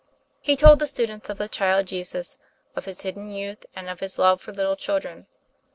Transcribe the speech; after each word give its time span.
He 0.41 0.55
told 0.55 0.79
the 0.79 0.87
students 0.87 1.29
of 1.29 1.37
the 1.37 1.47
child 1.47 1.85
Jesus; 1.85 2.39
of 2.75 2.85
His 2.85 3.01
hidden 3.01 3.31
youth, 3.31 3.67
and 3.75 3.87
of 3.87 3.99
His 3.99 4.17
love 4.17 4.41
for 4.41 4.51
little 4.51 4.75
children. 4.75 5.27